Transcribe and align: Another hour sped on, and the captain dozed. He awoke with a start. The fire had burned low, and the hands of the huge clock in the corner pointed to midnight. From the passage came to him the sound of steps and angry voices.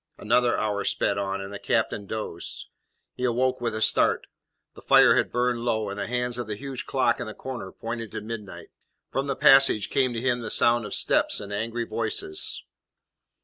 Another 0.17 0.57
hour 0.57 0.83
sped 0.83 1.19
on, 1.19 1.41
and 1.41 1.53
the 1.53 1.59
captain 1.59 2.07
dozed. 2.07 2.69
He 3.13 3.23
awoke 3.23 3.61
with 3.61 3.75
a 3.75 3.83
start. 3.83 4.25
The 4.73 4.81
fire 4.81 5.13
had 5.15 5.31
burned 5.31 5.59
low, 5.59 5.89
and 5.91 5.99
the 5.99 6.07
hands 6.07 6.39
of 6.39 6.47
the 6.47 6.55
huge 6.55 6.87
clock 6.87 7.19
in 7.19 7.27
the 7.27 7.35
corner 7.35 7.71
pointed 7.71 8.09
to 8.13 8.21
midnight. 8.21 8.69
From 9.11 9.27
the 9.27 9.35
passage 9.35 9.91
came 9.91 10.11
to 10.13 10.19
him 10.19 10.41
the 10.41 10.49
sound 10.49 10.85
of 10.85 10.95
steps 10.95 11.39
and 11.39 11.53
angry 11.53 11.83
voices. 11.85 12.63